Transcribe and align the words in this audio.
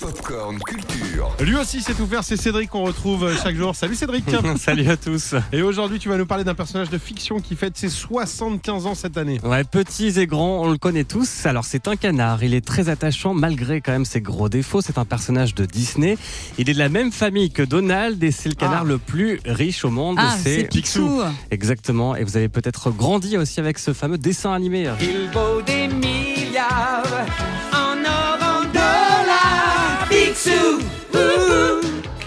Popcorn 0.00 0.58
Culture. 0.66 1.30
Lui 1.40 1.54
aussi 1.56 1.82
tout 1.84 2.06
faire, 2.06 2.24
c'est 2.24 2.36
Cédric 2.36 2.70
qu'on 2.70 2.82
retrouve 2.84 3.30
chaque 3.42 3.54
jour. 3.54 3.76
Salut 3.76 3.94
Cédric 3.94 4.24
Salut 4.58 4.88
à 4.90 4.96
tous. 4.96 5.34
Et 5.52 5.62
aujourd'hui 5.62 5.98
tu 5.98 6.08
vas 6.08 6.16
nous 6.16 6.26
parler 6.26 6.42
d'un 6.42 6.54
personnage 6.54 6.90
de 6.90 6.98
fiction 6.98 7.38
qui 7.38 7.54
fête 7.54 7.76
ses 7.76 7.88
75 7.90 8.86
ans 8.86 8.94
cette 8.94 9.16
année. 9.18 9.38
Ouais, 9.44 9.62
petits 9.64 10.18
et 10.18 10.26
grands, 10.26 10.62
on 10.64 10.70
le 10.70 10.78
connaît 10.78 11.04
tous. 11.04 11.46
Alors 11.46 11.64
c'est 11.64 11.86
un 11.86 11.96
canard, 11.96 12.42
il 12.42 12.54
est 12.54 12.64
très 12.64 12.88
attachant 12.88 13.34
malgré 13.34 13.80
quand 13.80 13.92
même 13.92 14.04
ses 14.04 14.20
gros 14.20 14.48
défauts. 14.48 14.80
C'est 14.80 14.98
un 14.98 15.04
personnage 15.04 15.54
de 15.54 15.64
Disney. 15.64 16.16
Il 16.58 16.68
est 16.70 16.74
de 16.74 16.78
la 16.78 16.88
même 16.88 17.12
famille 17.12 17.50
que 17.50 17.62
Donald 17.62 18.22
et 18.24 18.32
c'est 18.32 18.48
le 18.48 18.54
canard 18.56 18.82
Ah. 18.82 18.88
le 18.88 18.98
plus 18.98 19.40
riche 19.44 19.84
au 19.84 19.90
monde. 19.90 20.16
Ah, 20.18 20.36
c'est 20.42 20.64
Picsou. 20.64 21.20
Exactement. 21.50 22.16
Et 22.16 22.24
vous 22.24 22.36
avez 22.36 22.48
peut-être 22.48 22.90
grandi 22.90 23.36
aussi 23.36 23.60
avec 23.60 23.78
ce 23.78 23.92
fameux 23.92 24.18
dessin 24.18 24.52
animé. 24.52 24.88
Il 25.00 25.28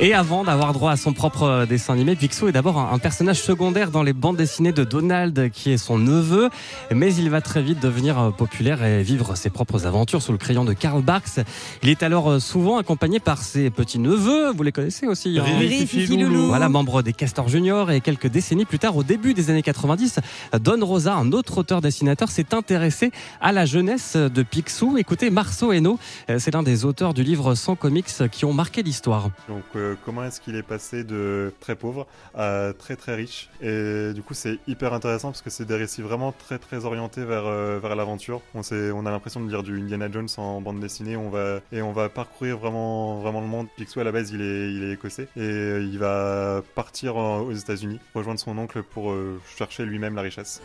Et 0.04 0.14
avant 0.14 0.44
d'avoir 0.44 0.74
droit 0.74 0.92
à 0.92 0.98
son 0.98 1.14
propre 1.14 1.44
euh, 1.44 1.66
dessin 1.66 1.94
animé, 1.94 2.18
Picsou 2.18 2.50
est 2.50 2.52
d'abord 2.52 2.78
un, 2.78 3.00
personnage 3.00 3.42
secondaire 3.42 3.90
dans 3.90 4.04
les 4.04 4.12
bandes 4.12 4.36
dessinées 4.36 4.74
de 4.74 4.84
Donald, 4.84 5.50
qui 5.52 5.72
est 5.72 5.78
son 5.78 5.98
neveu. 5.98 6.50
Mais 6.94 7.16
il 7.16 7.30
va 7.30 7.40
très 7.40 7.62
vite 7.62 7.80
devenir 7.80 8.20
euh, 8.20 8.30
populaire 8.32 8.84
et 8.84 9.02
vivre 9.02 9.38
ses 9.38 9.50
propres 9.50 9.86
aventures 9.86 10.22
sous 10.22 10.34
le 10.34 10.38
crayon 10.38 10.66
de 10.66 10.74
Karl 10.74 11.02
Barks. 11.02 11.40
Il 11.84 11.88
est 11.88 12.04
alors 12.04 12.32
euh, 12.32 12.40
souvent 12.40 12.80
accompagné 12.80 13.22
par 13.22 13.42
ses 13.42 13.70
petits-neveux. 13.70 14.52
Vous 14.52 14.64
les 14.64 14.74
connaissez 14.74 15.08
aussi 15.08 15.40
hein 15.40 15.46
Riri, 15.46 15.88
Fifi, 15.88 16.18
Loulou. 16.18 16.48
Voilà, 16.48 16.68
membre 16.68 17.02
des 17.02 17.14
Castors 17.14 17.48
Junior 17.48 17.90
et 17.90 18.02
quelques 18.02 18.28
décennies 18.28 18.66
plus 18.66 18.80
tard, 18.80 18.98
au 18.98 19.04
début 19.04 19.34
des 19.34 19.52
années 19.52 19.64
90, 19.64 20.20
Don 20.60 20.86
Rosa, 20.86 21.14
un 21.14 21.32
autre 21.32 21.60
auteur-dessinateur, 21.60 22.28
s'est 22.28 22.54
intéressé 22.54 23.14
à 23.40 23.54
la 23.54 23.66
jeunesse 23.66 24.18
de 24.18 24.44
Picsou. 24.44 24.98
Écoutez, 24.98 25.30
Marceau 25.30 25.72
Hainaut, 25.72 25.98
c'est 26.28 26.54
l'un 26.54 26.64
des 26.64 26.84
auteurs 26.84 27.14
du 27.14 27.24
livre 27.24 27.56
100 27.56 27.78
comics 27.78 28.30
qui 28.30 28.44
ont 28.44 28.54
marqué 28.54 28.84
l'histoire. 28.84 29.30
Donc 29.48 29.64
euh, 29.93 29.93
comment 30.04 30.24
est-ce 30.24 30.42
qu'il 30.42 30.56
est 30.56 30.64
passé 30.64 31.04
de 31.04 31.54
très 31.60 31.76
pauvre 31.76 32.08
à 32.34 32.74
très 32.78 32.96
très 32.96 33.16
riche 33.16 33.50
Et 33.62 34.14
du 34.14 34.22
coup 34.22 34.34
c'est 34.34 34.60
hyper 34.68 34.94
intéressant 34.94 35.30
parce 35.30 35.42
que 35.42 35.50
c'est 35.50 35.66
des 35.66 35.76
récits 35.76 36.02
vraiment 36.02 36.32
très 36.32 36.60
très 36.60 36.86
orientés 36.86 37.24
vers, 37.26 37.46
euh, 37.46 37.96
l'aventure. 37.96 38.42
On, 38.54 38.62
a 39.06 39.12
l'impression 39.12 39.42
de 39.42 39.50
lire 39.50 39.64
du 39.64 39.80
Indiana 39.80 40.10
Jones 40.12 40.28
en 40.38 40.62
bande 40.62 40.80
dessinée 40.80 41.16
on 41.16 41.30
va, 41.30 41.60
et 41.72 41.82
on 41.82 41.92
va 41.92 42.10
parcourir 42.10 42.58
vraiment, 42.58 43.20
vraiment 43.20 43.42
le 43.42 43.48
monde. 43.48 43.68
Picsou 43.78 44.00
à 44.00 44.04
la 44.04 44.12
base 44.12 44.32
il 44.32 44.42
est, 44.42 44.94
écossais 44.94 45.28
et 45.36 45.42
euh, 45.42 45.82
il 45.82 46.00
va 46.00 46.62
partir 46.76 47.16
aux 47.16 47.52
États-Unis, 47.52 48.00
rejoindre 48.16 48.40
son 48.40 48.58
oncle 48.58 48.84
pour 48.84 49.12
euh, 49.12 49.40
chercher 49.58 49.86
lui-même 49.86 50.16
la 50.16 50.22
richesse. 50.22 50.62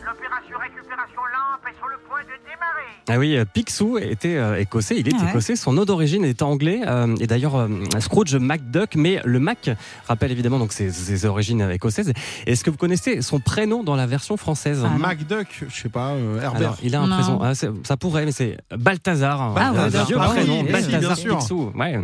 Ah 3.09 3.17
oui, 3.17 3.35
euh, 3.37 3.45
Picsou 3.45 3.97
était 3.97 4.37
euh, 4.37 4.59
écossais, 4.59 4.95
il 4.97 5.07
est 5.07 5.13
Ah 5.19 5.23
ouais. 5.23 5.29
écossais, 5.31 5.55
son 5.55 5.73
nom 5.73 5.83
d'origine 5.85 6.23
est 6.23 6.41
anglais, 6.41 6.81
euh, 6.85 7.15
et 7.19 7.27
d'ailleurs 7.27 7.55
euh, 7.55 7.67
Scrooge 7.99 8.35
McDuck, 8.35 8.95
mais 8.95 9.19
le 9.25 9.39
Mac 9.39 9.69
rappelle 10.07 10.31
évidemment 10.31 10.59
donc 10.59 10.71
ses, 10.73 10.91
ses 10.91 11.25
origines 11.25 11.67
écossaises. 11.71 12.13
Est-ce 12.45 12.63
que 12.63 12.69
vous 12.69 12.77
connaissez 12.77 13.21
son 13.21 13.39
prénom 13.39 13.83
dans 13.83 13.95
la 13.95 14.05
version 14.05 14.37
française? 14.37 14.83
Ah, 14.85 14.89
non. 14.91 14.99
MacDuck, 14.99 15.65
je 15.69 15.81
sais 15.81 15.89
pas, 15.89 16.09
euh, 16.09 16.41
Herbert. 16.41 16.59
Alors, 16.61 16.77
il 16.83 16.95
a 16.95 17.01
un 17.01 17.07
Non. 17.07 17.17
prénom, 17.19 17.39
ah, 17.41 17.53
ça 17.55 17.97
pourrait, 17.97 18.25
mais 18.25 18.31
c'est 18.31 18.57
Balthazar. 18.77 19.53
Ah 19.57 19.73
ouais, 19.73 19.89
vieux 20.05 20.17
Ah 20.19 20.27
prénom, 20.27 20.63
bien 20.63 20.71
Balthazar 20.71 21.17
sûr. 21.17 21.37
Picsou. 21.39 21.71
Ouais. 21.75 21.99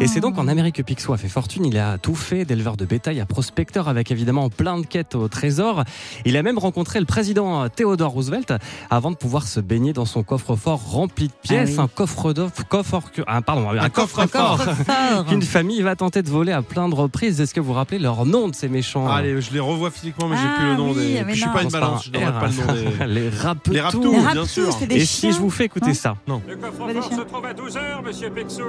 Et 0.00 0.06
c'est 0.08 0.20
donc 0.20 0.36
en 0.38 0.48
Amérique 0.48 0.76
que 0.76 0.82
Picsou 0.82 1.12
a 1.12 1.16
fait 1.16 1.28
fortune. 1.28 1.64
Il 1.64 1.78
a 1.78 1.98
tout 1.98 2.14
fait, 2.14 2.44
d'éleveur 2.44 2.76
de 2.76 2.84
bétail 2.84 3.20
à 3.20 3.26
prospecteur, 3.26 3.88
avec 3.88 4.10
évidemment 4.10 4.50
plein 4.50 4.78
de 4.80 4.86
quêtes 4.86 5.14
au 5.14 5.28
trésor. 5.28 5.84
Il 6.24 6.36
a 6.36 6.42
même 6.42 6.58
rencontré 6.58 6.98
le 6.98 7.06
président 7.06 7.68
Theodore 7.68 8.12
Roosevelt 8.12 8.52
avant 8.90 9.10
de 9.10 9.16
pouvoir 9.16 9.46
se 9.46 9.60
baigner 9.60 9.92
dans 9.92 10.04
son 10.04 10.22
coffre-fort 10.44 10.90
rempli 10.90 11.28
de 11.28 11.32
pièces, 11.42 11.70
Ah 11.76 11.82
oui. 11.82 11.84
un 11.84 11.88
coffre 11.88 12.32
d'or, 12.32 12.50
coffre, 12.68 13.00
ah, 13.26 13.42
pardon, 13.42 13.68
un, 13.70 13.78
Un 13.78 13.88
coffre-fort. 13.90 14.56
Coffre-fort. 14.58 15.24
Qu'une 15.28 15.42
famille 15.42 15.82
va 15.82 15.96
tenter 15.96 16.22
de 16.22 16.30
voler 16.30 16.52
à 16.52 16.62
plein 16.62 16.88
de 16.88 16.94
reprises. 16.94 17.40
Est-ce 17.40 17.54
que 17.54 17.60
vous 17.60 17.68
vous 17.68 17.72
rappelez 17.74 17.98
leur 17.98 18.24
nom 18.26 18.48
de 18.48 18.54
ces 18.54 18.68
méchants? 18.68 19.06
Ah, 19.08 19.16
allez, 19.16 19.40
je 19.40 19.52
les 19.52 19.60
revois 19.60 19.90
physiquement, 19.90 20.28
mais 20.28 20.36
j'ai 20.36 20.42
Ah 20.46 20.54
plus 20.58 20.66
le 20.68 20.76
nom 20.76 20.90
oui, 20.92 21.14
des. 21.14 21.24
Puis 21.24 21.34
je 21.34 21.40
suis 21.40 21.46
non. 21.46 21.52
pas 21.52 21.62
une 21.62 21.68
balance, 21.70 22.04
je 22.04 22.08
un 22.10 22.12
donnerai 22.12 22.30
R. 22.30 22.40
pas 22.40 22.46
le 22.48 22.54
nom 22.54 23.06
des. 23.06 23.06
Les 23.20 23.28
rapetous. 23.28 23.72
Les 23.72 23.80
rapetous. 23.80 24.12
Les 24.12 24.32
bien 24.32 24.46
sûr. 24.46 24.76
des 24.88 24.94
Et 24.96 24.98
chiens. 25.06 25.30
si 25.30 25.32
je 25.32 25.40
vous 25.40 25.50
fais 25.50 25.64
écouter 25.66 25.88
Non. 25.88 25.94
ça? 25.94 26.16
Le 26.26 26.56
Pas 26.56 26.66
des 26.86 26.94
coffre-fort 26.94 27.12
se 27.12 27.20
trouve 27.24 27.44
à 27.46 27.54
12 27.54 27.76
heures, 27.76 28.02
monsieur 28.02 28.30
Picsou. 28.30 28.62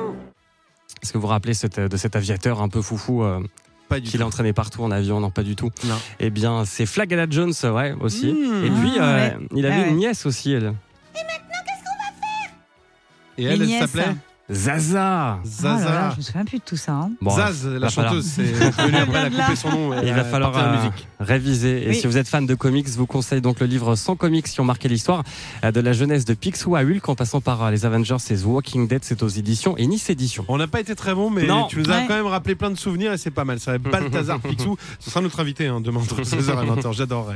Est-ce 1.01 1.13
que 1.13 1.17
vous 1.17 1.21
vous 1.23 1.27
rappelez 1.27 1.53
cette- 1.53 1.79
de 1.79 1.97
cet 1.97 2.15
aviateur 2.15 2.61
un 2.61 2.69
peu 2.69 2.81
foufou 2.81 3.23
euh, 3.23 3.39
Pas 3.89 3.99
du 3.99 4.09
qu'il 4.09 4.23
entraîné 4.23 4.53
partout 4.53 4.83
en 4.83 4.91
avion? 4.91 5.19
Non, 5.19 5.31
pas 5.31 5.43
du 5.43 5.55
tout. 5.55 5.69
Non. 5.85 5.95
Eh 6.19 6.29
bien, 6.29 6.63
c'est 6.65 6.85
Flagella 6.85 7.25
Jones, 7.29 7.53
ouais, 7.63 7.95
aussi. 7.99 8.27
Mmh. 8.33 8.65
Et 8.65 8.69
puis, 8.69 8.91
Ah, 8.99 9.03
euh, 9.03 9.17
ouais. 9.29 9.37
il 9.55 9.65
avait 9.65 9.75
Ah, 9.75 9.79
ouais. 9.83 9.89
une 9.89 9.97
nièce 9.97 10.25
aussi, 10.25 10.51
elle. 10.51 10.73
Et 13.41 13.45
elle, 13.45 13.61
elle 13.61 13.79
s'appelait 13.79 14.15
Zaza 14.53 15.39
Oh 15.43 15.63
là 15.63 15.69
là, 15.69 15.77
Zaza. 15.77 16.11
je 16.11 16.17
me 16.17 16.21
souviens 16.23 16.43
plus 16.45 16.57
de 16.57 16.63
tout 16.65 16.75
ça. 16.75 16.91
hein. 16.91 17.11
Bon, 17.21 17.31
Zaz, 17.33 17.65
la 17.65 17.87
chanteuse, 17.87 18.25
c'est 18.25 18.43
venu 18.51 18.97
après, 18.97 19.19
elle 19.27 19.39
a 19.39 19.43
coupé 19.45 19.55
son 19.55 19.69
nom. 19.69 20.01
Il 20.03 20.11
va 20.13 20.25
falloir 20.25 20.51
euh, 20.57 20.75
musique. 20.77 21.07
réviser. 21.21 21.85
Et 21.85 21.89
Oui. 21.89 21.95
si 21.95 22.05
vous 22.05 22.17
êtes 22.17 22.27
fan 22.27 22.45
de 22.45 22.53
comics, 22.55 22.85
je 22.89 22.97
vous 22.97 23.05
conseille 23.05 23.39
donc 23.39 23.61
le 23.61 23.65
livre 23.65 23.95
100 23.95 24.17
comics 24.17 24.43
qui 24.45 24.59
ont 24.59 24.65
marqué 24.65 24.89
l'histoire 24.89 25.23
de 25.63 25.79
la 25.79 25.93
jeunesse 25.93 26.25
de 26.25 26.33
Picsou 26.33 26.75
à 26.75 26.81
Hulk 26.81 27.07
en 27.07 27.15
passant 27.15 27.39
par 27.39 27.63
euh, 27.63 27.71
les 27.71 27.85
Avengers 27.85 28.17
et 28.29 28.35
The 28.35 28.43
Walking 28.45 28.89
Dead. 28.89 29.05
C'est 29.05 29.23
aux 29.23 29.29
éditions 29.29 29.77
et 29.77 29.87
Nice 29.87 30.09
Édition. 30.09 30.43
On 30.49 30.57
n'a 30.57 30.67
pas 30.67 30.81
été 30.81 30.95
très 30.95 31.13
bon, 31.15 31.29
mais 31.29 31.45
Non. 31.45 31.67
tu 31.67 31.77
nous 31.77 31.89
as 31.89 31.95
Ouais. 31.99 32.05
quand 32.09 32.15
même 32.15 32.27
rappelé 32.27 32.55
plein 32.55 32.71
de 32.71 32.77
souvenirs 32.77 33.13
et 33.13 33.17
c'est 33.17 33.31
pas 33.31 33.45
mal. 33.45 33.59
Ça 33.61 33.71
va 33.71 33.75
être 33.77 33.83
Balthazar 33.83 34.39
Picsou. 34.41 34.75
Ce 34.99 35.09
sera 35.11 35.21
notre 35.21 35.39
invité 35.39 35.67
hein, 35.67 35.79
demain 35.79 36.01
entre 36.01 36.21
16h 36.23 36.61
et 36.63 36.67
20h. 36.81 36.93
J'adorerais. 36.93 37.35